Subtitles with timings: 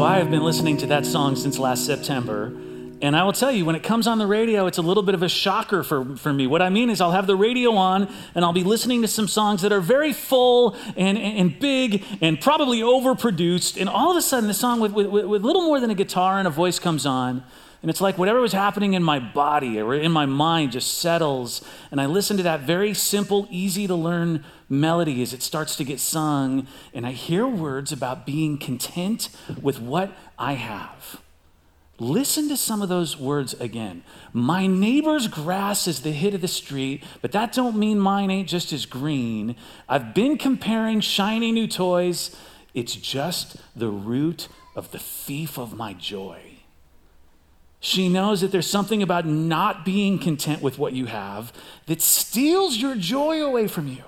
[0.00, 2.46] So I have been listening to that song since last September.
[3.02, 5.14] And I will tell you, when it comes on the radio, it's a little bit
[5.14, 6.46] of a shocker for, for me.
[6.46, 9.28] What I mean is, I'll have the radio on and I'll be listening to some
[9.28, 13.78] songs that are very full and, and big and probably overproduced.
[13.78, 16.38] And all of a sudden, the song with, with, with little more than a guitar
[16.38, 17.44] and a voice comes on.
[17.82, 21.64] And it's like whatever was happening in my body or in my mind just settles.
[21.90, 25.84] And I listen to that very simple, easy to learn melody as it starts to
[25.84, 26.66] get sung.
[26.92, 29.30] And I hear words about being content
[29.62, 31.22] with what I have.
[31.98, 34.02] Listen to some of those words again.
[34.32, 38.48] My neighbor's grass is the hit of the street, but that don't mean mine ain't
[38.48, 39.54] just as green.
[39.86, 42.34] I've been comparing shiny new toys.
[42.72, 46.49] It's just the root of the thief of my joy.
[47.80, 51.52] She knows that there's something about not being content with what you have
[51.86, 54.04] that steals your joy away from you.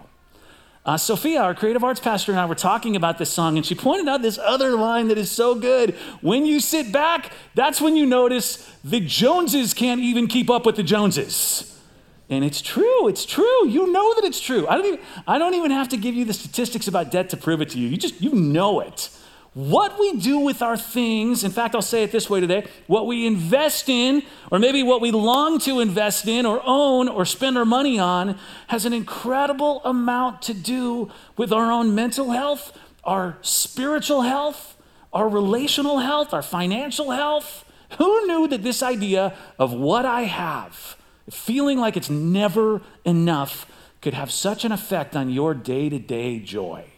[0.85, 3.75] Uh, Sophia, our creative arts pastor, and I were talking about this song, and she
[3.75, 5.95] pointed out this other line that is so good.
[6.21, 10.77] When you sit back, that's when you notice the Joneses can't even keep up with
[10.77, 11.81] the Joneses.
[12.29, 13.69] And it's true, it's true.
[13.69, 14.67] You know that it's true.
[14.67, 17.37] I don't even, I don't even have to give you the statistics about debt to
[17.37, 17.89] prove it to you.
[17.89, 19.09] You just, you know it.
[19.55, 23.07] What we do with our things, in fact, I'll say it this way today what
[23.07, 27.59] we invest in, or maybe what we long to invest in, or own, or spend
[27.59, 33.37] our money on, has an incredible amount to do with our own mental health, our
[33.43, 34.79] spiritual health,
[35.13, 37.67] our relational health, our financial health.
[37.99, 40.97] Who knew that this idea of what I have,
[41.29, 43.67] feeling like it's never enough,
[44.01, 46.92] could have such an effect on your day to day joy?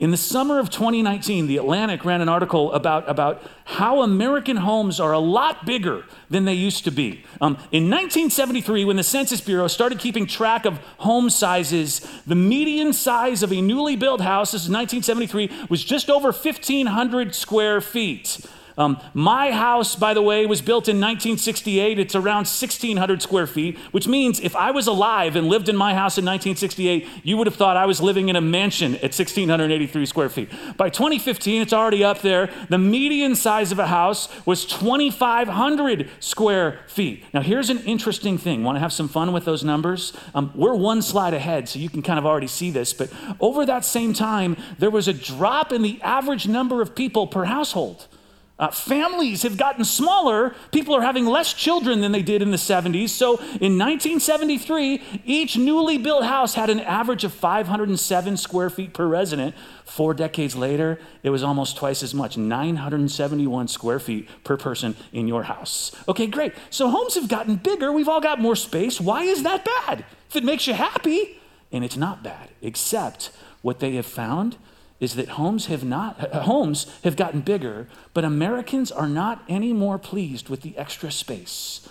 [0.00, 4.98] In the summer of 2019, The Atlantic ran an article about, about how American homes
[4.98, 7.24] are a lot bigger than they used to be.
[7.40, 12.92] Um, in 1973, when the Census Bureau started keeping track of home sizes, the median
[12.92, 18.44] size of a newly built house, this is 1973, was just over 1,500 square feet.
[18.76, 21.98] Um, my house, by the way, was built in 1968.
[21.98, 25.94] It's around 1,600 square feet, which means if I was alive and lived in my
[25.94, 30.06] house in 1968, you would have thought I was living in a mansion at 1,683
[30.06, 30.50] square feet.
[30.76, 32.50] By 2015, it's already up there.
[32.68, 37.24] The median size of a house was 2,500 square feet.
[37.32, 38.64] Now, here's an interesting thing.
[38.64, 40.12] Want to have some fun with those numbers?
[40.34, 42.92] Um, we're one slide ahead, so you can kind of already see this.
[42.92, 47.28] But over that same time, there was a drop in the average number of people
[47.28, 48.08] per household.
[48.56, 50.54] Uh, families have gotten smaller.
[50.70, 53.08] People are having less children than they did in the 70s.
[53.08, 59.08] So in 1973, each newly built house had an average of 507 square feet per
[59.08, 59.56] resident.
[59.84, 65.26] Four decades later, it was almost twice as much 971 square feet per person in
[65.26, 65.90] your house.
[66.06, 66.52] Okay, great.
[66.70, 67.90] So homes have gotten bigger.
[67.90, 69.00] We've all got more space.
[69.00, 70.04] Why is that bad?
[70.28, 71.40] If it makes you happy,
[71.72, 73.32] and it's not bad, except
[73.62, 74.56] what they have found
[75.04, 79.98] is that homes have not homes have gotten bigger, but Americans are not any more
[79.98, 81.88] pleased with the extra space.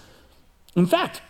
[0.76, 1.22] In fact,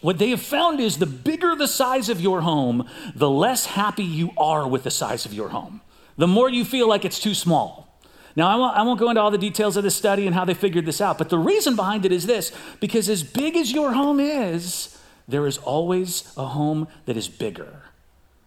[0.00, 4.04] what they have found is the bigger the size of your home, the less happy
[4.04, 5.80] you are with the size of your home.
[6.16, 7.98] The more you feel like it's too small.
[8.36, 10.44] Now, I won't, I won't go into all the details of this study and how
[10.44, 13.72] they figured this out, but the reason behind it is this because as big as
[13.72, 17.82] your home is, there is always a home that is bigger.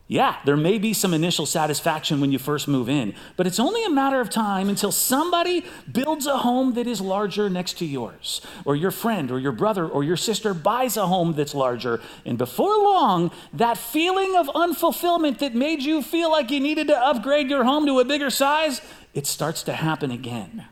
[0.09, 3.83] Yeah, there may be some initial satisfaction when you first move in, but it's only
[3.83, 8.39] a matter of time until somebody builds a home that is larger next to yours,
[8.63, 11.99] or your friend, or your brother, or your sister buys a home that's larger.
[12.25, 16.97] And before long, that feeling of unfulfillment that made you feel like you needed to
[16.97, 18.79] upgrade your home to a bigger size,
[19.13, 20.67] it starts to happen again.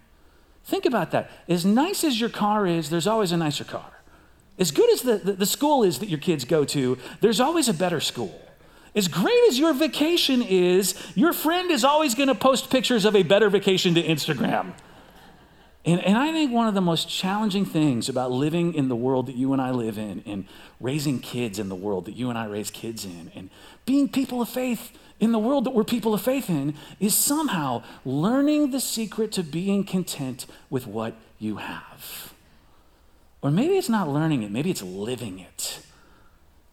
[0.63, 1.29] Think about that.
[1.49, 3.91] As nice as your car is, there's always a nicer car.
[4.57, 7.67] As good as the, the, the school is that your kids go to, there's always
[7.67, 8.41] a better school.
[8.95, 13.15] As great as your vacation is, your friend is always going to post pictures of
[13.15, 14.73] a better vacation to Instagram.
[15.83, 19.27] And, and I think one of the most challenging things about living in the world
[19.27, 20.45] that you and I live in, and
[20.79, 23.49] raising kids in the world that you and I raise kids in, and
[23.85, 27.83] being people of faith in the world that we're people of faith in, is somehow
[28.03, 32.33] learning the secret to being content with what you have.
[33.41, 35.81] Or maybe it's not learning it, maybe it's living it.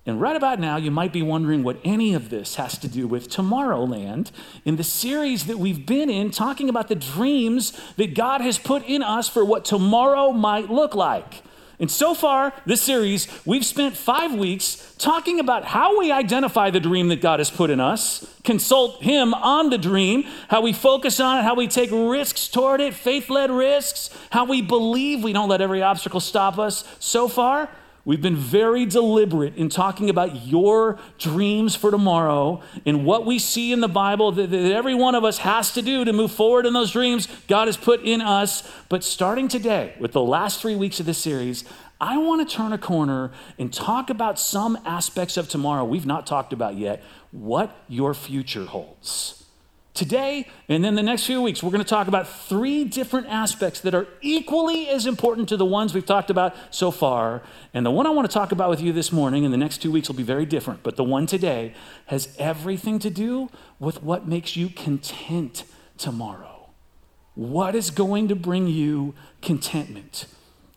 [0.04, 3.06] And right about now, you might be wondering what any of this has to do
[3.06, 4.32] with Tomorrowland
[4.64, 8.84] in the series that we've been in, talking about the dreams that God has put
[8.84, 11.42] in us for what tomorrow might look like.
[11.78, 16.78] And so far, this series, we've spent five weeks talking about how we identify the
[16.78, 21.18] dream that God has put in us, consult Him on the dream, how we focus
[21.18, 25.32] on it, how we take risks toward it, faith led risks, how we believe we
[25.32, 26.84] don't let every obstacle stop us.
[27.00, 27.68] So far,
[28.04, 33.72] We've been very deliberate in talking about your dreams for tomorrow and what we see
[33.72, 36.66] in the Bible that, that, every one of us has to do to move forward
[36.66, 38.68] in those dreams God has put in us.
[38.88, 41.64] But starting today, with the last three weeks of this series,
[42.00, 46.26] I want to turn a corner and talk about some aspects of tomorrow we've not
[46.26, 49.41] talked about yet, what your future holds.
[49.94, 53.80] Today, and then the next few weeks, we're going to talk about three different aspects
[53.80, 57.42] that are equally as important to the ones we've talked about so far.
[57.74, 59.82] And the one I want to talk about with you this morning and the next
[59.82, 60.82] two weeks will be very different.
[60.82, 61.74] But the one today
[62.06, 65.64] has everything to do with what makes you content
[65.98, 66.70] tomorrow.
[67.34, 70.24] What is going to bring you contentment?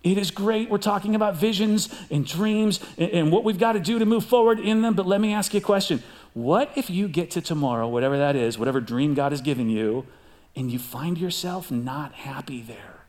[0.04, 0.70] It is great.
[0.70, 4.26] We're talking about visions and dreams and, and what we've got to do to move
[4.26, 4.94] forward in them.
[4.94, 6.04] But let me ask you a question
[6.36, 10.06] what if you get to tomorrow, whatever that is, whatever dream God has given you,
[10.54, 13.00] and you find yourself not happy there?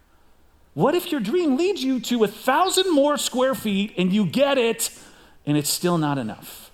[0.75, 4.59] What if your dream leads you to a thousand more square feet and you get
[4.59, 4.97] it
[5.45, 6.66] and it's still not enough?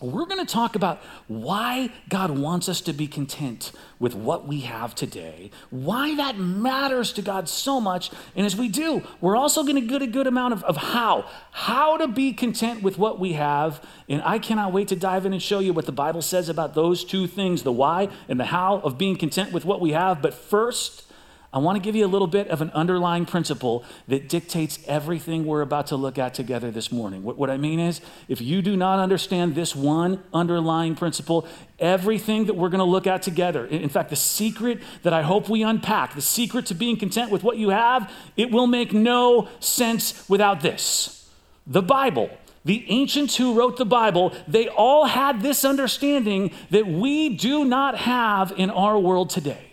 [0.00, 4.60] We're going to talk about why God wants us to be content with what we
[4.60, 8.12] have today, why that matters to God so much.
[8.36, 11.28] And as we do, we're also going to get a good amount of, of how,
[11.50, 13.84] how to be content with what we have.
[14.08, 16.74] And I cannot wait to dive in and show you what the Bible says about
[16.74, 20.22] those two things the why and the how of being content with what we have.
[20.22, 21.07] But first,
[21.50, 25.46] I want to give you a little bit of an underlying principle that dictates everything
[25.46, 27.22] we're about to look at together this morning.
[27.22, 31.48] What, what, I mean is, if you do not understand this one underlying principle,
[31.78, 35.48] everything that we're going to look at together, in fact, the secret that I hope
[35.48, 39.48] we unpack, the secret to being content with what you have, it will make no
[39.58, 41.30] sense without this.
[41.66, 42.30] The Bible.
[42.66, 47.96] The ancients who wrote the Bible, they all had this understanding that we do not
[47.96, 49.67] have in our world today.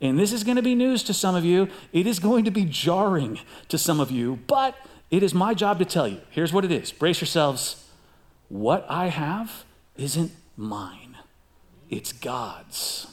[0.00, 1.68] And this is going to be news to some of you.
[1.92, 3.38] It is going to be jarring
[3.68, 4.76] to some of you, but
[5.10, 6.20] it is my job to tell you.
[6.30, 7.86] Here's what it is brace yourselves.
[8.48, 9.64] What I have
[9.96, 11.16] isn't mine,
[11.88, 13.06] it's God's.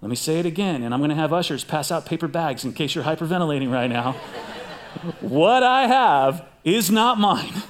[0.00, 2.64] Let me say it again, and I'm going to have ushers pass out paper bags
[2.64, 4.12] in case you're hyperventilating right now.
[5.20, 7.62] what I have is not mine,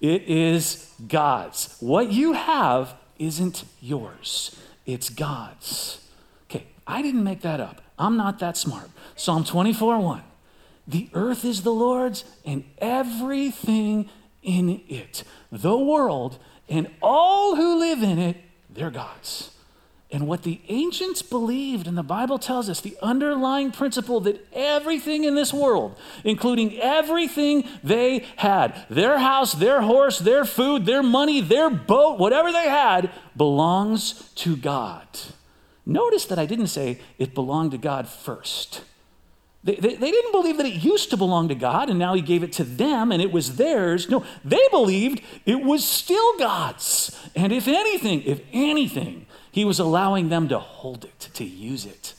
[0.00, 1.76] it is God's.
[1.80, 4.54] What you have isn't yours,
[4.86, 6.03] it's God's.
[6.86, 7.82] I didn't make that up.
[7.98, 8.90] I'm not that smart.
[9.16, 10.22] Psalm 24 1.
[10.86, 14.10] The earth is the Lord's and everything
[14.42, 15.24] in it.
[15.50, 16.38] The world
[16.68, 18.36] and all who live in it,
[18.68, 19.50] they're God's.
[20.10, 25.24] And what the ancients believed, and the Bible tells us, the underlying principle that everything
[25.24, 31.40] in this world, including everything they had, their house, their horse, their food, their money,
[31.40, 35.08] their boat, whatever they had, belongs to God.
[35.86, 38.82] Notice that I didn't say it belonged to God first.
[39.62, 42.20] They, they, they, didn't believe that it used to belong to God and now He
[42.20, 44.10] gave it to them and it was theirs.
[44.10, 47.18] No, they believed it was still God's.
[47.34, 52.14] And if anything, if anything, He was allowing them to hold it, to use it.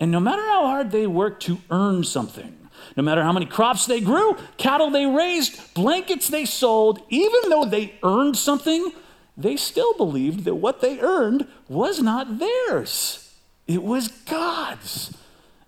[0.00, 3.86] And no matter how hard they worked to earn something, no matter how many crops
[3.86, 8.92] they grew, cattle they raised, blankets they sold, even though they earned something,
[9.36, 13.34] they still believed that what they earned was not theirs,
[13.66, 15.16] it was God's.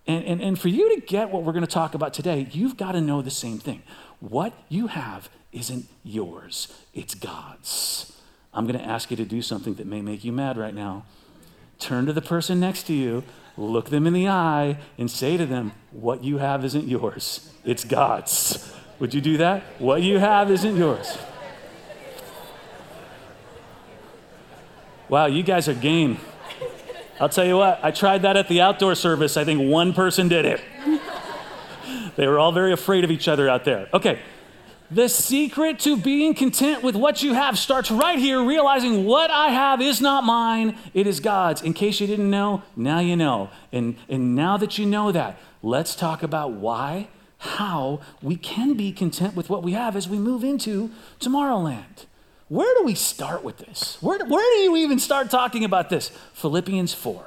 [0.06, 2.76] And, and, and for you to get what we're going to talk about today, you've
[2.76, 3.82] got to know the same thing.
[4.20, 8.12] What you have isn't yours, it's God's.
[8.52, 11.05] I'm going to ask you to do something that may make you mad right now.
[11.78, 13.25] Turn to the person next to you,
[13.56, 17.85] look them in the eye, and say to them, What you have isn't yours, it's
[17.85, 18.73] God's.
[19.00, 19.62] Would you do that?
[19.78, 21.18] What you have isn't yours.
[25.08, 26.18] Wow, you guys are game.
[27.20, 29.37] I'll tell you what, I tried that at the outdoor service.
[29.37, 30.61] I think one person did it.
[32.16, 33.88] they were all very afraid of each other out there.
[33.92, 34.18] Okay,
[34.90, 39.49] the secret to being content with what you have starts right here, realizing what I
[39.49, 41.62] have is not mine, it is God's.
[41.62, 43.50] In case you didn't know, now you know.
[43.73, 47.08] And, and now that you know that, let's talk about why,
[47.38, 52.06] how we can be content with what we have as we move into Tomorrowland.
[52.49, 53.97] Where do we start with this?
[54.01, 56.11] Where, where do you even start talking about this?
[56.35, 57.25] Philippians 4.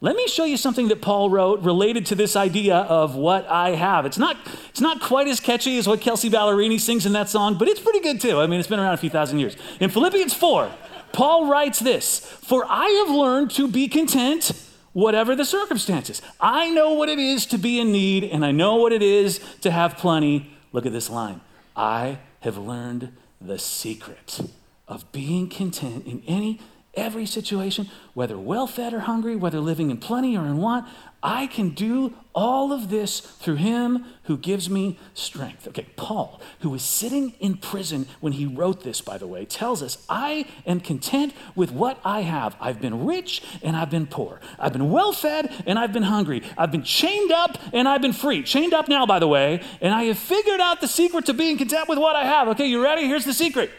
[0.00, 3.70] Let me show you something that Paul wrote related to this idea of what I
[3.70, 4.04] have.
[4.04, 4.36] It's not,
[4.68, 7.80] it's not quite as catchy as what Kelsea Ballerini sings in that song, but it's
[7.80, 8.38] pretty good too.
[8.38, 9.56] I mean, it's been around a few thousand years.
[9.80, 10.70] In Philippians 4,
[11.12, 14.52] Paul writes this For I have learned to be content
[14.92, 16.20] whatever the circumstances.
[16.40, 19.40] I know what it is to be in need, and I know what it is
[19.62, 20.54] to have plenty.
[20.72, 21.40] Look at this line
[21.74, 23.12] I have learned
[23.46, 24.40] the secret
[24.88, 26.60] of being content in any
[26.94, 30.86] every situation, whether well fed or hungry, whether living in plenty or in want.
[31.22, 35.66] I can do all of this through him who gives me strength.
[35.66, 39.82] Okay, Paul, who was sitting in prison when he wrote this, by the way, tells
[39.82, 42.54] us, I am content with what I have.
[42.60, 44.38] I've been rich and I've been poor.
[44.58, 46.42] I've been well fed and I've been hungry.
[46.58, 48.42] I've been chained up and I've been free.
[48.42, 51.56] Chained up now, by the way, and I have figured out the secret to being
[51.56, 52.48] content with what I have.
[52.48, 53.06] Okay, you ready?
[53.06, 53.70] Here's the secret.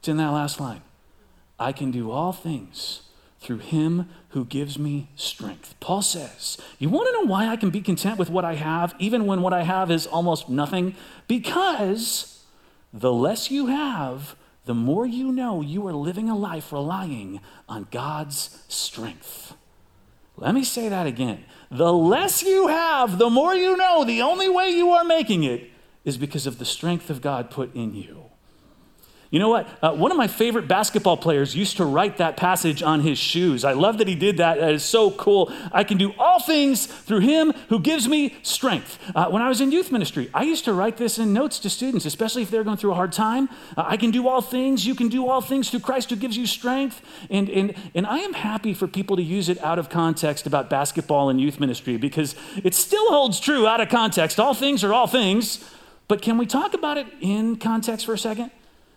[0.00, 0.82] It's in that last line.
[1.60, 3.02] I can do all things
[3.38, 5.74] through him who gives me strength.
[5.80, 8.94] Paul says, You want to know why I can be content with what I have,
[8.98, 10.94] even when what I have is almost nothing?
[11.26, 12.44] Because
[12.92, 17.88] the less you have, the more you know you are living a life relying on
[17.90, 19.54] God's strength.
[20.36, 21.44] Let me say that again.
[21.70, 25.70] The less you have, the more you know the only way you are making it
[26.04, 28.29] is because of the strength of God put in you.
[29.30, 29.68] You know what?
[29.80, 33.64] Uh, one of my favorite basketball players used to write that passage on his shoes.
[33.64, 34.58] I love that he did that.
[34.58, 35.52] That is so cool.
[35.70, 38.98] I can do all things through him who gives me strength.
[39.14, 41.70] Uh, when I was in youth ministry, I used to write this in notes to
[41.70, 43.48] students, especially if they're going through a hard time.
[43.76, 44.84] Uh, I can do all things.
[44.84, 47.00] You can do all things through Christ who gives you strength.
[47.30, 50.68] And, and, and I am happy for people to use it out of context about
[50.68, 52.34] basketball and youth ministry because
[52.64, 54.40] it still holds true out of context.
[54.40, 55.64] All things are all things.
[56.08, 58.50] But can we talk about it in context for a second?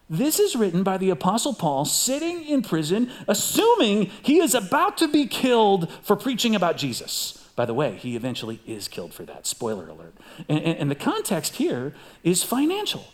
[0.10, 5.08] This is written by the Apostle Paul sitting in prison, assuming he is about to
[5.08, 7.40] be killed for preaching about Jesus.
[7.56, 9.46] By the way, he eventually is killed for that.
[9.48, 10.16] Spoiler alert.
[10.50, 11.94] And, and, and the context here
[12.24, 13.06] is financial.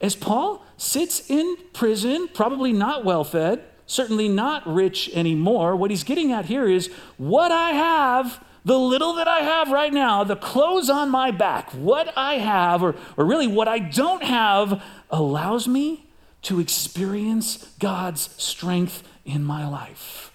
[0.00, 6.04] As Paul sits in prison, probably not well fed, certainly not rich anymore, what he's
[6.04, 10.34] getting at here is what I have the little that I have right now, the
[10.34, 15.68] clothes on my back, what I have, or, or really what I don't have, allows
[15.68, 16.05] me
[16.46, 20.32] to experience God's strength in my life.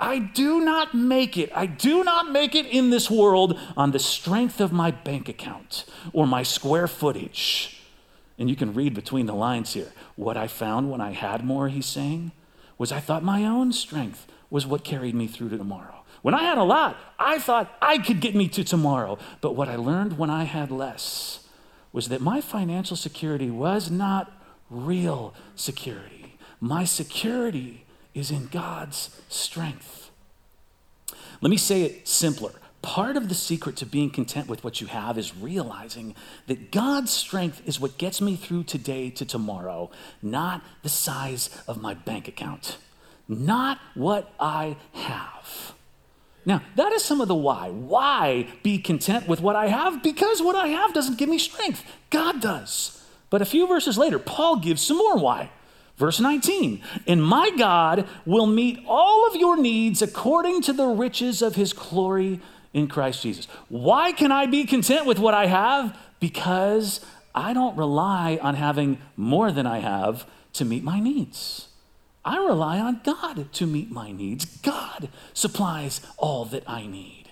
[0.00, 1.50] I do not make it.
[1.54, 5.84] I do not make it in this world on the strength of my bank account
[6.12, 7.82] or my square footage.
[8.38, 9.92] And you can read between the lines here.
[10.16, 12.32] What I found when I had more, he's saying,
[12.76, 16.04] was I thought my own strength was what carried me through to tomorrow.
[16.22, 19.18] When I had a lot, I thought I could get me to tomorrow.
[19.42, 21.46] But what I learned when I had less
[21.92, 24.32] was that my financial security was not
[24.70, 26.36] real security.
[26.60, 30.10] My security is in God's strength.
[31.40, 32.52] Let me say it simpler.
[32.80, 36.14] Part of the secret to being content with what you have is realizing
[36.46, 39.90] that God's strength is what gets me through today to tomorrow,
[40.22, 42.76] not the size of my bank account,
[43.26, 45.74] not what I have.
[46.46, 47.70] Now, that is some of the why.
[47.70, 50.02] Why be content with what I have?
[50.02, 51.82] Because what I have doesn't give me strength.
[52.10, 53.03] God does.
[53.34, 55.50] But a few verses later, Paul gives some more why.
[55.96, 61.42] Verse 19, and my God will meet all of your needs according to the riches
[61.42, 62.40] of his glory
[62.72, 63.46] in Christ Jesus.
[63.68, 65.98] Why can I be content with what I have?
[66.20, 71.66] Because I don't rely on having more than I have to meet my needs.
[72.24, 74.44] I rely on God to meet my needs.
[74.44, 77.30] God supplies all that I need.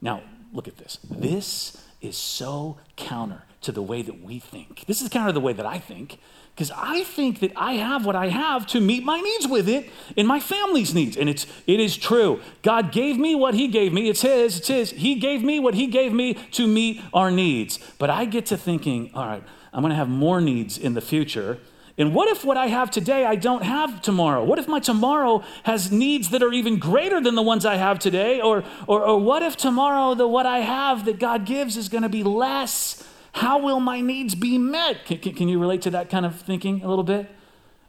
[0.00, 0.22] Now,
[0.54, 0.98] look at this.
[1.10, 4.84] This is so counter to the way that we think.
[4.86, 6.18] This is kind of the way that I think,
[6.54, 9.90] because I think that I have what I have to meet my needs with it
[10.16, 11.16] and my family's needs.
[11.16, 12.40] And it's it is true.
[12.62, 14.08] God gave me what he gave me.
[14.08, 14.90] It's his, it's his.
[14.90, 17.78] He gave me what he gave me to meet our needs.
[17.98, 21.58] But I get to thinking, all right, I'm gonna have more needs in the future.
[21.98, 24.44] And what if what I have today I don't have tomorrow?
[24.44, 27.98] What if my tomorrow has needs that are even greater than the ones I have
[27.98, 28.40] today?
[28.40, 32.04] Or, or, or what if tomorrow the what I have that God gives is going
[32.04, 33.04] to be less
[33.38, 35.04] how will my needs be met?
[35.06, 37.30] Can, can, can you relate to that kind of thinking a little bit?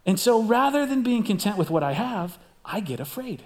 [0.06, 3.44] And so rather than being content with what I have, I get afraid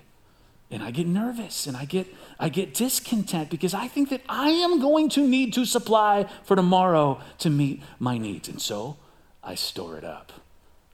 [0.69, 2.07] and I get nervous and I get
[2.39, 6.55] I get discontent because I think that I am going to need to supply for
[6.55, 8.49] tomorrow to meet my needs.
[8.49, 8.97] And so
[9.41, 10.33] I store it up.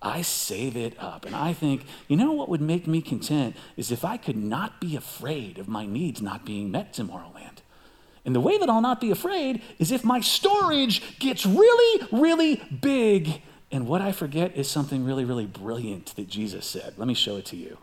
[0.02, 1.26] I save it up.
[1.26, 4.80] And I think, you know what would make me content is if I could not
[4.80, 7.60] be afraid of my needs not being met Tomorrowland.
[8.30, 12.58] And the way that I'll not be afraid is if my storage gets really, really
[12.80, 13.42] big.
[13.72, 16.94] And what I forget is something really, really brilliant that Jesus said.
[16.96, 17.80] Let me show it to you.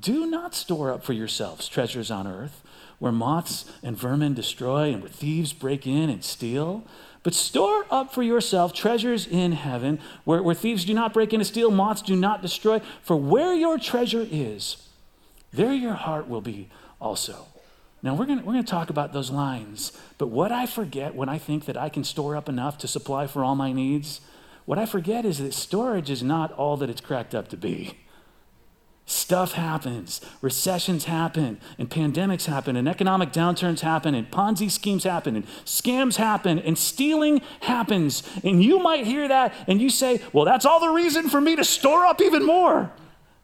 [0.00, 2.64] Do not store up for yourselves treasures on earth
[2.98, 6.82] where moths and vermin destroy and where thieves break in and steal.
[7.22, 11.38] But store up for yourself treasures in heaven where, where thieves do not break in
[11.38, 12.80] and steal, moths do not destroy.
[13.02, 14.88] For where your treasure is,
[15.52, 17.46] there your heart will be also.
[18.02, 21.28] Now, we're going we're going to talk about those lines, but what I forget when
[21.28, 24.22] I think that I can store up enough to supply for all my needs,
[24.64, 27.98] what I forget is that storage is not all that it's cracked up to be.
[29.04, 35.34] stuff happens, recessions happen, and pandemics happen, and economic downturns happen, and Ponzi schemes happen,
[35.34, 38.22] and scams happen, and stealing happens.
[38.44, 41.54] And you might hear that and you say, Well, that's all the reason for me
[41.56, 42.92] to store up even more.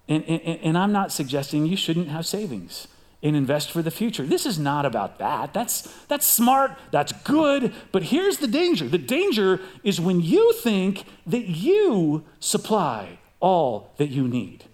[0.08, 2.86] And, and, and I'm not suggesting you shouldn't have savings
[3.26, 4.24] and invest for the future.
[4.24, 5.52] This is not about that.
[5.52, 8.88] That's, that's smart, that's good, but here's the danger.
[8.88, 14.64] The danger is when you think that you supply all that you need.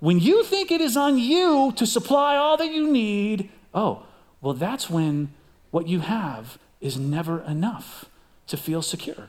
[0.00, 4.04] When you think it is on you to supply all that you need, oh,
[4.40, 5.34] well, that's when
[5.70, 8.06] what you have is never enough
[8.46, 9.28] to feel secure.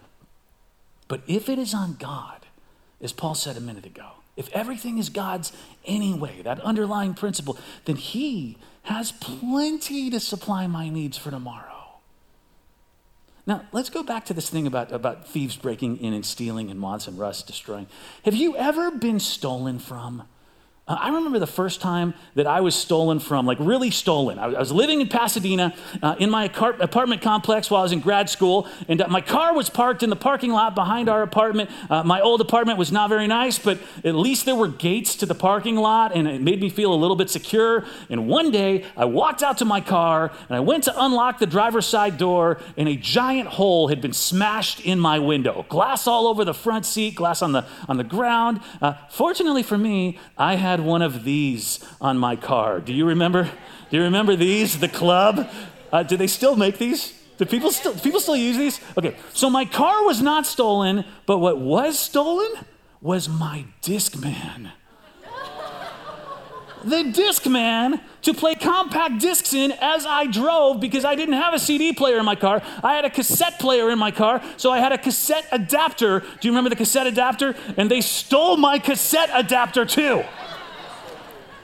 [1.09, 2.45] But if it is on God,
[3.01, 5.51] as Paul said a minute ago, if everything is God's
[5.83, 11.99] anyway, that underlying principle, then He has plenty to supply my needs for tomorrow.
[13.45, 16.79] Now, let's go back to this thing about, about thieves breaking in and stealing and
[16.79, 17.87] moths and rust destroying.
[18.23, 20.23] Have you ever been stolen from?
[20.89, 24.39] Uh, I remember the first time that I was stolen from, like really stolen.
[24.39, 28.27] I, was living in Pasadena uh, in my apartment complex while I was in grad
[28.27, 31.69] school, and uh, my car was parked in the parking lot behind our apartment.
[31.91, 35.27] Uh, my old apartment was not very nice, but at least there were gates to
[35.27, 37.85] the parking lot, and it made me feel a little bit secure.
[38.09, 41.45] And one day, I walked out to my car, and I went to unlock the
[41.45, 45.67] driver's side door, and a giant hole had been smashed in my window.
[45.69, 48.61] Glass all over the front seat, glass on the, on the ground.
[48.81, 52.79] Uh, fortunately for me, I had had one of these on my car.
[52.79, 53.49] Do you remember?
[53.89, 54.79] Do you remember these?
[54.79, 55.49] The club?
[55.91, 57.13] Uh, do they still make these?
[57.37, 58.79] Do people still people still use these?
[58.97, 62.51] Okay, so my car was not stolen, but what was stolen
[63.01, 64.71] was my Discman
[66.83, 71.59] the Discman to play compact discs in as I drove because I didn't have a
[71.59, 72.61] CD player in my car.
[72.83, 76.19] I had a cassette player in my car, so I had a cassette adapter.
[76.19, 77.55] Do you remember the cassette adapter?
[77.77, 80.23] And they stole my cassette adapter too.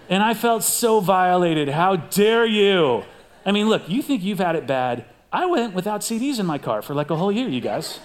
[0.09, 1.69] And I felt so violated.
[1.69, 3.03] How dare you?
[3.45, 5.05] I mean, look, you think you've had it bad.
[5.31, 7.99] I went without CDs in my car for like a whole year, you guys.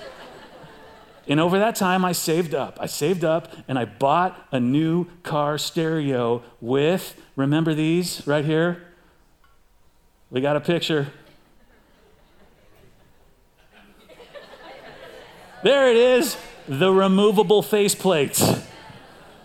[1.29, 2.79] And over that time, I saved up.
[2.81, 8.83] I saved up and I bought a new car stereo with, remember these right here?
[10.31, 11.09] We got a picture.
[15.63, 18.65] There it is, the removable faceplates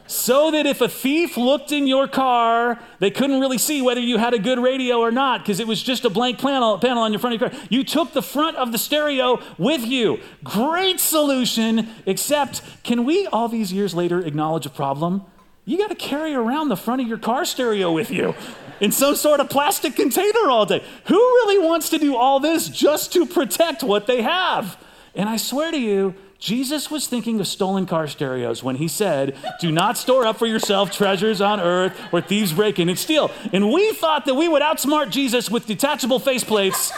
[0.08, 4.18] so that if a thief looked in your car, they couldn't really see whether you
[4.18, 7.12] had a good radio or not because it was just a blank panel, panel on
[7.12, 7.60] your front of your car.
[7.70, 10.20] You took the front of the stereo with you.
[10.44, 15.24] Great solution, except can we, all these years later, acknowledge a problem?
[15.65, 18.36] You got to carry around the front of your car stereo with you
[18.80, 20.84] in some sort of plastic container all day.
[21.06, 24.78] Who really wants to do all this just to protect what they have?
[25.15, 26.13] And I swear to you,
[26.45, 30.45] Jesus was thinking of stolen car stereos when he said, Do not store up for
[30.45, 33.31] yourself treasures on earth where thieves break in and steal.
[33.51, 36.91] And we thought that we would outsmart Jesus with detachable faceplates.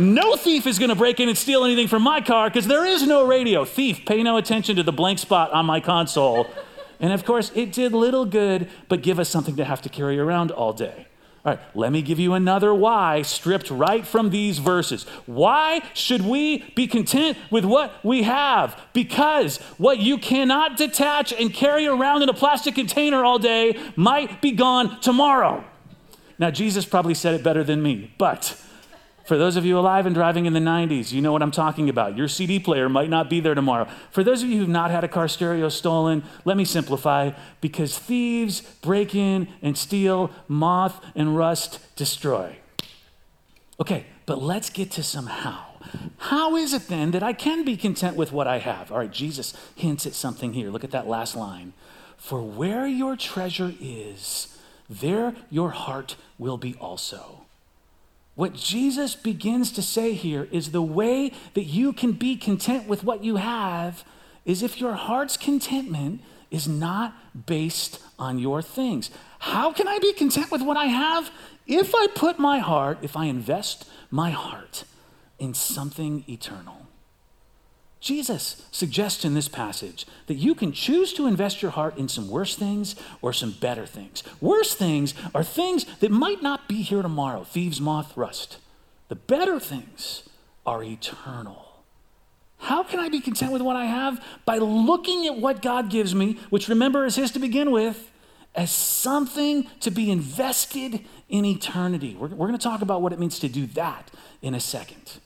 [0.00, 2.84] No thief is going to break in and steal anything from my car because there
[2.84, 3.64] is no radio.
[3.64, 6.48] Thief, pay no attention to the blank spot on my console.
[6.98, 10.18] And of course, it did little good but give us something to have to carry
[10.18, 11.07] around all day.
[11.44, 15.04] All right, let me give you another why stripped right from these verses.
[15.26, 18.80] Why should we be content with what we have?
[18.92, 24.42] Because what you cannot detach and carry around in a plastic container all day might
[24.42, 25.64] be gone tomorrow.
[26.40, 28.60] Now, Jesus probably said it better than me, but
[29.28, 31.90] for those of you alive and driving in the 90s, you know what I'm talking
[31.90, 32.16] about.
[32.16, 33.86] Your CD player might not be there tomorrow.
[34.10, 37.98] For those of you who've not had a car stereo stolen, let me simplify because
[37.98, 42.56] thieves break in and steal, moth and rust destroy.
[43.78, 45.66] Okay, but let's get to some how.
[46.16, 48.90] How is it then that I can be content with what I have?
[48.90, 50.70] All right, Jesus hints at something here.
[50.70, 51.74] Look at that last line.
[52.16, 57.37] For where your treasure is, there your heart will be also.
[58.38, 63.02] What Jesus begins to say here is the way that you can be content with
[63.02, 64.04] what you have
[64.44, 69.10] is if your heart's contentment is not based on your things.
[69.40, 71.32] How can I be content with what I have?
[71.66, 74.84] If I put my heart, if I invest my heart
[75.40, 76.86] in something eternal.
[78.00, 82.30] Jesus suggests in this passage that you can choose to invest your heart in some
[82.30, 84.22] worse things or some better things.
[84.40, 88.58] Worse things are things that might not be here tomorrow thieves, moth, rust.
[89.08, 90.28] The better things
[90.64, 91.64] are eternal.
[92.58, 94.22] How can I be content with what I have?
[94.44, 98.10] By looking at what God gives me, which remember is His to begin with,
[98.54, 102.16] as something to be invested in eternity.
[102.18, 104.10] We're, we're going to talk about what it means to do that
[104.42, 105.18] in a second.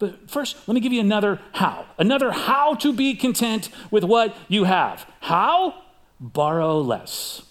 [0.00, 1.86] But first, let me give you another how.
[1.98, 5.06] Another how to be content with what you have.
[5.20, 5.82] How?
[6.18, 7.42] Borrow less.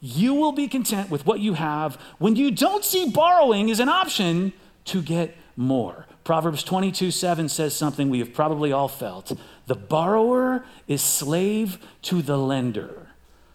[0.00, 3.88] You will be content with what you have when you don't see borrowing as an
[3.88, 4.54] option
[4.86, 6.06] to get more.
[6.24, 9.32] Proverbs 22 7 says something we have probably all felt.
[9.66, 13.08] The borrower is slave to the lender.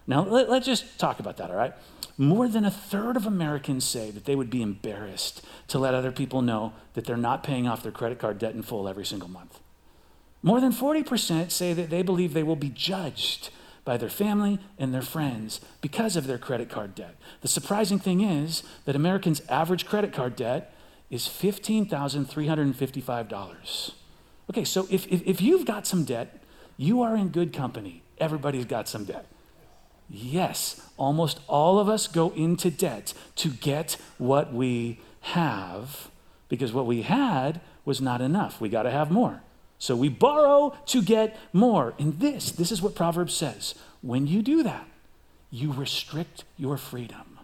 [0.05, 1.73] Now, let, us just talk about that, all right?
[2.23, 6.11] More than a third of Americans say that they would be embarrassed to let other
[6.11, 9.27] people know that they're not paying off their credit card debt in full every single
[9.27, 9.59] month.
[10.41, 13.49] More than 40% say that they believe they will be judged
[13.83, 17.17] by their family and their friends because of their credit card debt.
[17.41, 20.73] The surprising thing is that Americans' average credit card debt
[21.09, 23.91] is $15,355.
[24.49, 26.41] Okay, so if, if, if you've got some debt,
[26.77, 28.01] you are in good company.
[28.17, 29.25] Everybody's got some debt.
[30.15, 36.11] Yes, almost all of us go into debt to get what we have
[36.49, 38.61] because what we had was not enough.
[38.61, 39.41] We got to have more.
[39.79, 41.95] So we borrow to get more.
[41.97, 43.73] And this, this is what Proverbs says.
[44.03, 44.87] When you do that,
[45.49, 47.39] you restrict your freedom.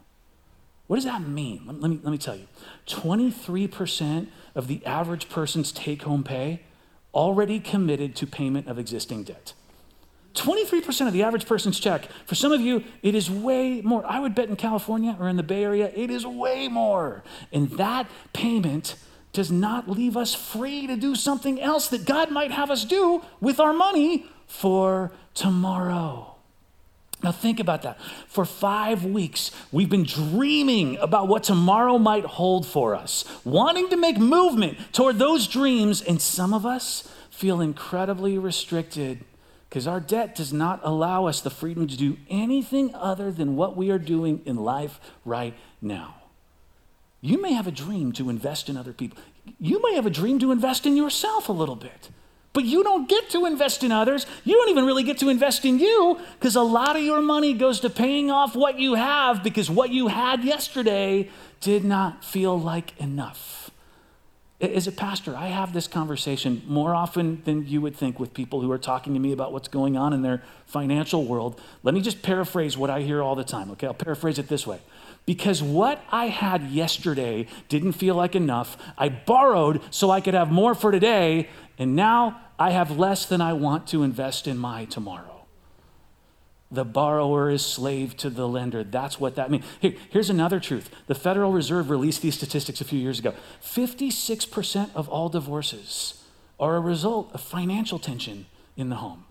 [0.86, 1.64] What does that mean?
[1.66, 2.48] Let, me, let me tell you.
[2.88, 6.62] 23% of the average person's take home pay
[7.16, 9.54] already committed to payment of existing debt.
[10.36, 12.08] 23% of the average person's check.
[12.26, 14.06] For some of you, it is way more.
[14.06, 17.24] I would bet in California or in the Bay Area, it is way more.
[17.52, 18.96] And that payment
[19.34, 23.24] does not leave us free to do something else that God might have us do
[23.40, 26.36] with our money for tomorrow.
[27.22, 28.00] Now, think about that.
[28.28, 33.98] For five weeks, we've been dreaming about what tomorrow might hold for us, wanting to
[33.98, 39.26] make movement toward those dreams, and some of us feel incredibly restricted
[39.70, 43.78] because our debt does not allow us the freedom to do anything other than what
[43.78, 46.16] we are doing in life right now.
[47.22, 49.20] You may have a dream to invest in other people.
[49.60, 52.10] You may have a dream to invest in yourself a little bit.
[52.52, 54.26] But you don't get to invest in others.
[54.44, 57.54] You don't even really get to invest in you because a lot of your money
[57.54, 61.30] goes to paying off what you have because what you had yesterday
[61.62, 63.69] did not feel like enough.
[64.62, 68.60] As a pastor, I have this conversation more often than you would think with people
[68.60, 71.62] who are talking to me about what's going on in their financial world.
[71.82, 73.88] Let me just paraphrase what I hear all the time, okay?
[73.88, 74.80] I'll paraphrase it this way.
[75.26, 80.52] Because what I had yesterday didn't feel like enough, I borrowed so I could have
[80.52, 84.84] more for today, and now I have less than I want to invest in my
[84.84, 85.39] tomorrow.
[86.72, 88.84] The borrower is slave to the lender.
[88.84, 89.66] That's what that means.
[89.80, 90.90] Here, here's another truth.
[91.08, 93.34] The Federal Reserve released these statistics a few years ago.
[93.64, 96.24] 56% of all divorces
[96.60, 98.46] are a result of financial tension
[98.78, 99.26] in the home.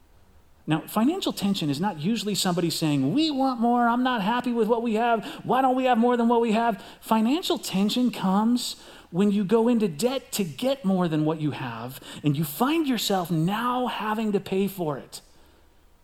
[0.66, 4.68] Now, financial tension is not usually somebody saying, We want more, I'm not happy with
[4.68, 6.82] what we have, why don't we have more than what we have?
[7.00, 8.76] Financial tension comes
[9.10, 12.86] when you go into debt to get more than what you have and you find
[12.86, 15.22] yourself now having to pay for it.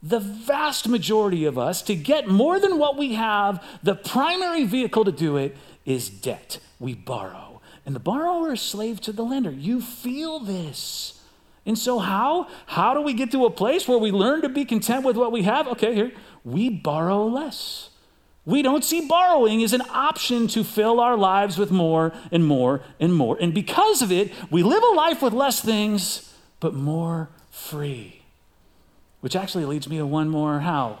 [0.05, 5.03] The vast majority of us, to get more than what we have, the primary vehicle
[5.03, 6.59] to do it is debt.
[6.79, 7.59] We borrow.
[7.87, 9.49] And the borrower is slave to the lender.
[9.49, 11.23] You feel this.
[11.65, 12.49] And so, how?
[12.67, 15.31] How do we get to a place where we learn to be content with what
[15.31, 15.67] we have?
[15.69, 16.11] Okay, here,
[16.43, 17.89] we borrow less.
[18.45, 22.83] We don't see borrowing as an option to fill our lives with more and more
[22.99, 23.37] and more.
[23.41, 28.14] And because of it, we live a life with less things, but more free.
[29.25, 30.99] Which actually leads me to one more how.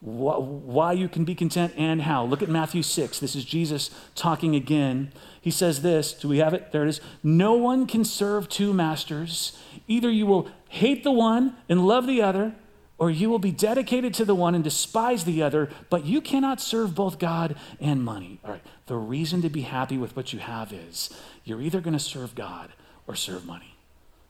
[0.00, 2.24] Why you can be content and how.
[2.24, 3.18] Look at Matthew 6.
[3.18, 5.12] This is Jesus talking again.
[5.40, 6.12] He says this.
[6.12, 6.70] Do we have it?
[6.70, 7.00] There it is.
[7.20, 9.58] No one can serve two masters.
[9.88, 12.54] Either you will hate the one and love the other
[12.96, 16.60] or you will be dedicated to the one and despise the other, but you cannot
[16.60, 18.38] serve both God and money.
[18.44, 21.10] All right, the reason to be happy with what you have is
[21.42, 22.70] you're either going to serve God
[23.08, 23.74] or serve money.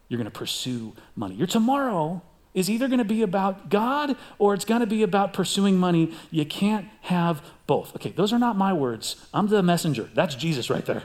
[0.08, 1.34] You're going to pursue money.
[1.34, 2.22] Your tomorrow
[2.58, 6.12] is either going to be about God or it's going to be about pursuing money.
[6.30, 7.94] You can't have both.
[7.96, 9.16] Okay, those are not my words.
[9.32, 10.08] I'm the messenger.
[10.14, 11.02] That's Jesus right there.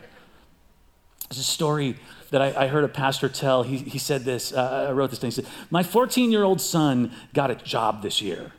[1.29, 1.97] There's a story
[2.31, 3.63] that I, I, heard a pastor tell.
[3.63, 5.29] He, he said this, uh, I wrote this thing.
[5.29, 8.51] He said, My 14 year old son got a job this year.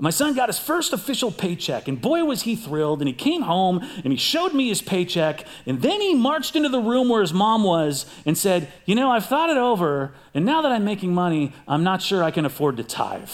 [0.00, 3.00] My son got his first official paycheck, and boy, was he thrilled.
[3.00, 5.46] And he came home and he showed me his paycheck.
[5.66, 9.10] And then he marched into the room where his mom was and said, You know,
[9.10, 12.46] I've thought it over, and now that I'm making money, I'm not sure I can
[12.46, 13.28] afford to tithe.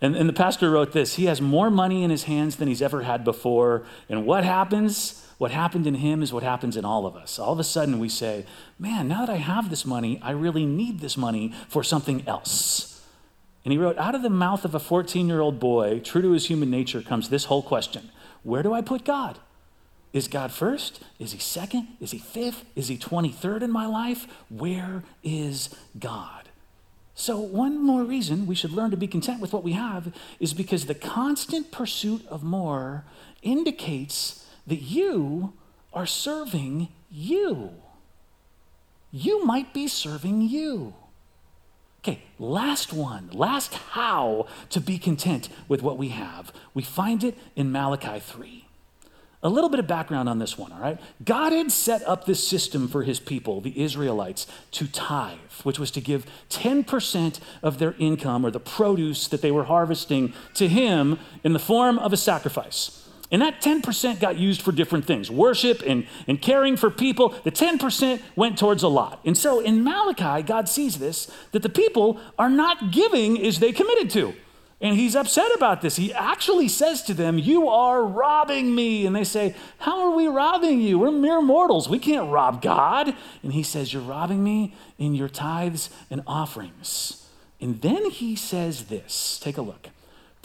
[0.00, 2.82] And, and the pastor wrote this He has more money in his hands than he's
[2.82, 3.84] ever had before.
[4.08, 5.24] And what happens?
[5.38, 7.38] What happened in him is what happens in all of us.
[7.38, 8.44] All of a sudden, we say,
[8.80, 12.97] Man, now that I have this money, I really need this money for something else.
[13.68, 16.30] And he wrote, Out of the mouth of a 14 year old boy, true to
[16.30, 18.08] his human nature, comes this whole question
[18.42, 19.40] Where do I put God?
[20.14, 21.04] Is God first?
[21.18, 21.86] Is he second?
[22.00, 22.64] Is he fifth?
[22.74, 24.26] Is he 23rd in my life?
[24.48, 26.48] Where is God?
[27.14, 30.54] So, one more reason we should learn to be content with what we have is
[30.54, 33.04] because the constant pursuit of more
[33.42, 35.52] indicates that you
[35.92, 37.74] are serving you.
[39.12, 40.94] You might be serving you.
[42.00, 46.52] Okay, last one, last how to be content with what we have.
[46.72, 48.64] We find it in Malachi 3.
[49.40, 50.98] A little bit of background on this one, all right?
[51.24, 55.92] God had set up this system for his people, the Israelites, to tithe, which was
[55.92, 61.20] to give 10% of their income or the produce that they were harvesting to him
[61.44, 63.07] in the form of a sacrifice.
[63.30, 67.34] And that 10% got used for different things worship and, and caring for people.
[67.44, 69.20] The 10% went towards a lot.
[69.24, 73.72] And so in Malachi, God sees this that the people are not giving as they
[73.72, 74.34] committed to.
[74.80, 75.96] And he's upset about this.
[75.96, 79.06] He actually says to them, You are robbing me.
[79.06, 81.00] And they say, How are we robbing you?
[81.00, 81.88] We're mere mortals.
[81.88, 83.12] We can't rob God.
[83.42, 87.26] And he says, You're robbing me in your tithes and offerings.
[87.60, 89.88] And then he says this take a look.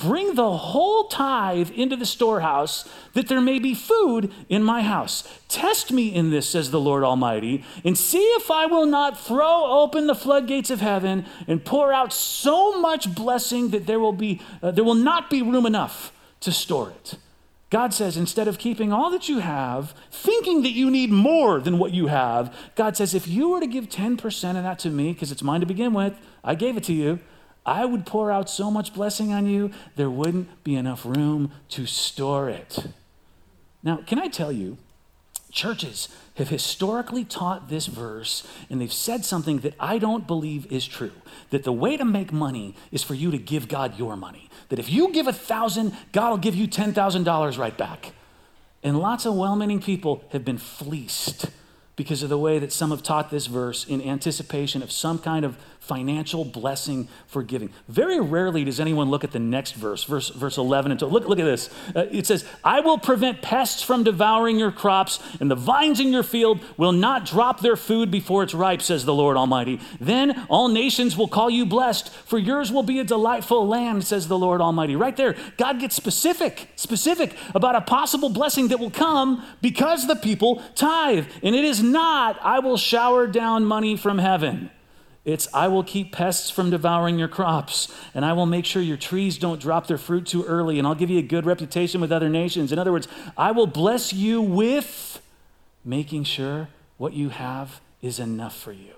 [0.04, 5.24] Bring the whole tithe into the storehouse, that there may be food in my house.
[5.48, 9.64] Test me in this, says the Lord Almighty, and see if I will not throw
[9.66, 14.42] open the floodgates of heaven and pour out so much blessing that there will, be,
[14.62, 16.12] uh, there will not be room enough
[16.42, 17.16] to store it.
[17.70, 21.80] God says, instead of keeping all that you have, thinking that you need more than
[21.80, 25.14] what you have, God says, if you were to give 10% of that to me,
[25.14, 26.14] because it's mine to begin with,
[26.44, 27.20] I gave it to you.
[27.66, 31.86] I would pour out so much blessing on you, there wouldn't be enough room to
[31.86, 32.88] store it.
[33.82, 34.78] Now, can I tell you,
[35.52, 40.86] churches have historically taught this verse, and they've said something that I don't believe is
[40.86, 41.12] true
[41.52, 44.50] that the way to make money is for you to give God your money.
[44.70, 48.14] That if you give a thousand, God will give you $10,000 right back.
[48.82, 51.46] And lots of well meaning people have been fleeced
[51.96, 55.46] because of the way that some have taught this verse in anticipation of some kind
[55.46, 57.70] of financial blessing for giving.
[57.90, 61.12] Very rarely does anyone look at the next verse, verse, verse 11 and 12.
[61.12, 61.70] Look, look at this.
[61.94, 66.14] Uh, it says, I will prevent pests from devouring your crops, and the vines in
[66.14, 69.82] your field will not drop their food before it's ripe, says the Lord Almighty.
[70.00, 74.30] Then all nations will call you blessed, for yours will be a delightful land, says
[74.30, 74.96] the Lord Almighty.
[74.96, 80.16] Right there, God gets specific, specific about a possible blessing that will come because the
[80.16, 81.26] people tithe.
[81.44, 84.70] And it is not, I will shower down money from heaven.
[85.26, 88.98] It's, I will keep pests from devouring your crops, and I will make sure your
[88.98, 92.12] trees don't drop their fruit too early, and I'll give you a good reputation with
[92.12, 92.74] other nations.
[92.74, 93.08] In other words,
[93.38, 95.22] I will bless you with
[95.86, 98.94] making sure what you have is enough for you.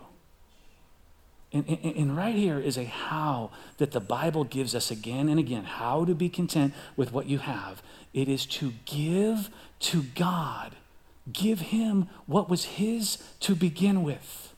[1.54, 5.40] And, and, and, right here is a how that the Bible gives us again and
[5.40, 7.82] again how to be content with what you have.
[8.14, 9.50] It is to give
[9.82, 10.76] to God,
[11.32, 14.54] give Him what was His to begin with.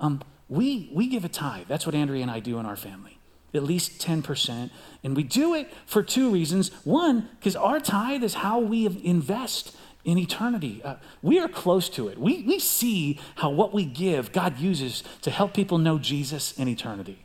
[0.00, 1.66] Um, we, we give a tithe.
[1.68, 3.18] That's what Andrea and I do in our family,
[3.54, 4.70] at least 10%.
[5.02, 6.70] And we do it for two reasons.
[6.84, 10.82] One, because our tithe is how we invest in eternity.
[10.84, 12.18] Uh, we are close to it.
[12.18, 16.68] We, we see how what we give, God uses to help people know Jesus in
[16.68, 17.24] eternity.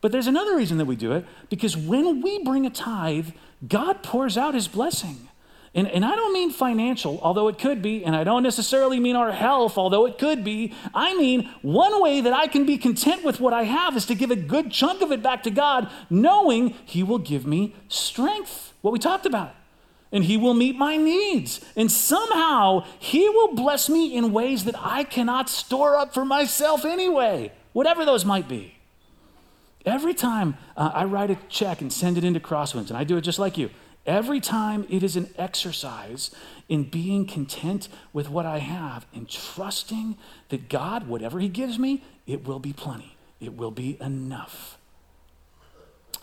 [0.00, 3.30] But there's another reason that we do it because when we bring a tithe,
[3.66, 5.28] God pours out his blessing.
[5.72, 9.14] And, and I don't mean financial, although it could be, and I don't necessarily mean
[9.14, 10.74] our health, although it could be.
[10.92, 14.16] I mean, one way that I can be content with what I have is to
[14.16, 18.74] give a good chunk of it back to God, knowing He will give me strength,
[18.80, 19.54] what we talked about.
[20.10, 21.60] And He will meet my needs.
[21.76, 26.84] And somehow He will bless me in ways that I cannot store up for myself
[26.84, 28.74] anyway, whatever those might be.
[29.86, 33.16] Every time uh, I write a check and send it into Crosswinds, and I do
[33.16, 33.70] it just like you,
[34.10, 36.32] Every time it is an exercise
[36.68, 40.18] in being content with what I have and trusting
[40.48, 43.16] that God, whatever He gives me, it will be plenty.
[43.40, 44.78] It will be enough.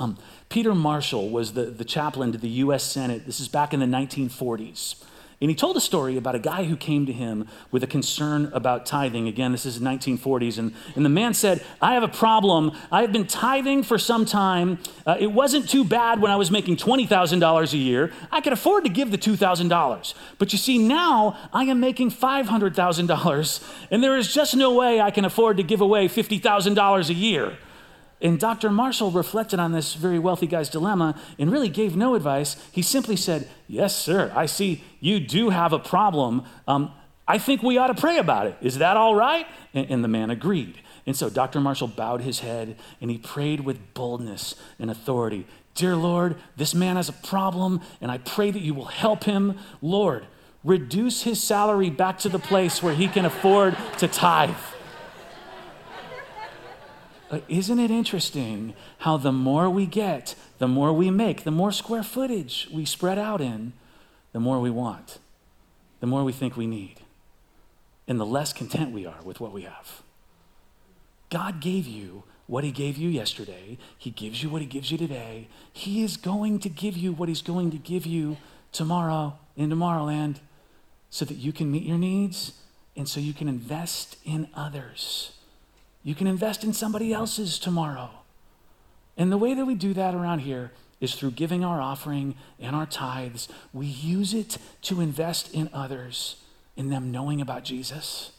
[0.02, 0.18] Um,
[0.50, 2.84] Peter Marshall was the, the chaplain to the U.S.
[2.84, 3.26] Senate.
[3.26, 5.02] This is back in the 1940s.
[5.40, 8.50] And he told a story about a guy who came to him with a concern
[8.54, 9.28] about tithing.
[9.28, 10.58] Again, this is 1940s.
[10.58, 12.72] And, and the man said, I have a problem.
[12.92, 14.80] I have been tithing for some time.
[15.06, 18.12] Uh, it wasn't too bad when I was making $20,000 a year.
[18.32, 20.14] I could afford to give the $2,000.
[20.40, 25.12] But you see, now I am making $500,000, and there is just no way I
[25.12, 27.58] can afford to give away $50,000 a year.
[28.22, 28.72] And Dr.
[28.72, 32.56] Marshall reflected on this very wealthy guy's dilemma and really gave no advice.
[32.72, 36.44] He simply said, Yes, sir, I see you do have a problem.
[36.68, 36.92] Um,
[37.28, 38.58] I think we ought to pray about it.
[38.62, 39.46] Is that all right?
[39.74, 40.82] And, and the man agreed.
[41.06, 41.60] And so Dr.
[41.60, 45.46] Marshall bowed his head and he prayed with boldness and authority
[45.78, 49.60] Dear Lord, this man has a problem, and I pray that you will help him.
[49.80, 50.26] Lord,
[50.64, 54.56] reduce his salary back to the place where he can afford to tithe.
[57.30, 61.72] Uh, isn't it interesting how the more we get, the more we make, the more
[61.72, 63.74] square footage we spread out in,
[64.32, 65.20] the more we want,
[66.00, 67.02] the more we think we need,
[68.08, 70.02] and the less content we are with what we have?
[71.30, 73.78] God gave you what He gave you yesterday.
[73.98, 75.50] He gives you what He gives you today.
[75.74, 78.38] He is going to give you what He's going to give you
[78.72, 80.38] tomorrow in Tomorrowland
[81.10, 82.54] so that you can meet your needs
[82.96, 85.34] and so you can invest in others.
[86.08, 88.10] You can invest in somebody else's tomorrow.
[89.18, 92.78] And the way that we do that around here is through giving our offering and
[92.78, 93.50] our tithes.
[93.74, 96.38] We use it to invest in others,
[96.78, 98.32] in them knowing about Jesus,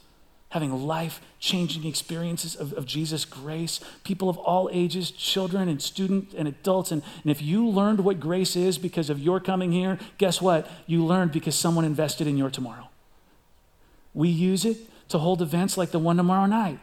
[0.49, 6.35] having life changing experiences of, of Jesus' grace, people of all ages, children and students
[6.35, 6.91] and adults.
[6.91, 10.71] And, and if you learned what grace is because of your coming here, guess what?
[10.87, 12.89] You learned because someone invested in your tomorrow.
[14.15, 14.79] We use it
[15.11, 16.79] to hold events like the one tomorrow night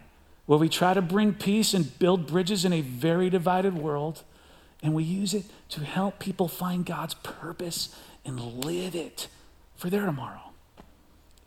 [0.46, 4.24] where we try to bring peace and build bridges in a very divided world.
[4.84, 9.28] And we use it to help people find God's purpose and live it
[9.76, 10.52] for their tomorrow.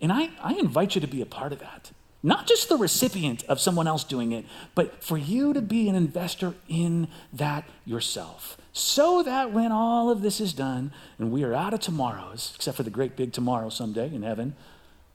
[0.01, 1.91] And I, I invite you to be a part of that.
[2.23, 5.95] Not just the recipient of someone else doing it, but for you to be an
[5.95, 8.57] investor in that yourself.
[8.73, 12.77] So that when all of this is done and we are out of tomorrows, except
[12.77, 14.57] for the great big tomorrow someday in heaven,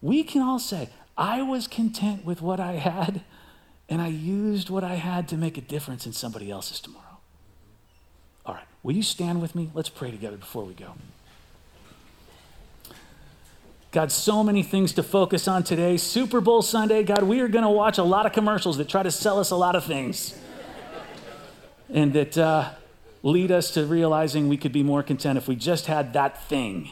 [0.01, 3.21] we can all say, I was content with what I had
[3.89, 7.19] and I used what I had to make a difference in somebody else's tomorrow.
[8.45, 9.71] All right, will you stand with me?
[9.73, 10.93] Let's pray together before we go.
[13.91, 15.97] God, so many things to focus on today.
[15.97, 19.03] Super Bowl Sunday, God, we are going to watch a lot of commercials that try
[19.03, 20.35] to sell us a lot of things
[21.91, 22.71] and that uh,
[23.21, 26.91] lead us to realizing we could be more content if we just had that thing.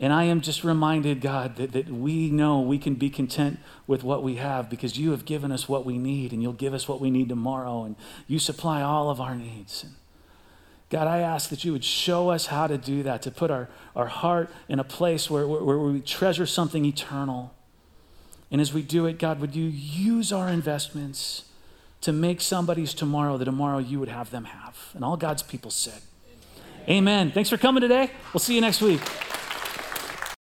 [0.00, 4.04] And I am just reminded, God, that, that we know we can be content with
[4.04, 6.86] what we have because you have given us what we need and you'll give us
[6.86, 7.96] what we need tomorrow and
[8.28, 9.82] you supply all of our needs.
[9.82, 9.94] And
[10.90, 13.68] God, I ask that you would show us how to do that, to put our,
[13.96, 17.52] our heart in a place where, where, where we treasure something eternal.
[18.50, 21.44] And as we do it, God, would you use our investments
[22.02, 24.78] to make somebody's tomorrow the tomorrow you would have them have?
[24.94, 26.00] And all God's people said,
[26.84, 26.98] Amen.
[26.98, 27.32] Amen.
[27.32, 28.10] Thanks for coming today.
[28.32, 29.00] We'll see you next week.